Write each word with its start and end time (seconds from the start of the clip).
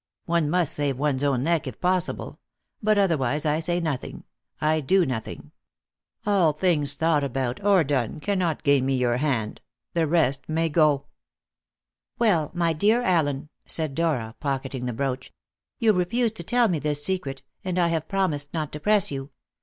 One 0.25 0.49
must 0.49 0.73
save 0.73 0.97
one's 0.97 1.23
own 1.23 1.43
neck 1.43 1.67
if 1.67 1.79
possible; 1.79 2.39
but 2.81 2.97
otherwise 2.97 3.45
I 3.45 3.59
say 3.59 3.79
nothing, 3.79 4.23
I 4.59 4.79
do 4.81 5.05
nothing. 5.05 5.51
All 6.25 6.53
things 6.53 6.95
thought 6.95 7.23
about, 7.23 7.63
or 7.63 7.83
done, 7.83 8.19
cannot 8.19 8.63
gain 8.63 8.87
me 8.87 8.95
your 8.95 9.17
hand; 9.17 9.61
the 9.93 10.07
rest 10.07 10.49
may 10.49 10.69
go." 10.69 11.05
"Well, 12.17 12.49
my 12.55 12.73
dear 12.73 13.03
Allen," 13.03 13.49
said 13.67 13.93
Dora, 13.93 14.33
pocketing 14.39 14.87
the 14.87 14.93
brooch, 14.93 15.31
"you 15.77 15.93
refuse 15.93 16.31
to 16.31 16.43
tell 16.43 16.67
me 16.67 16.79
this 16.79 17.05
secret, 17.05 17.43
and 17.63 17.77
I 17.77 17.89
have 17.89 18.07
promised 18.07 18.51
not 18.55 18.71
to 18.71 18.79
press 18.79 19.11
you. 19.11 19.29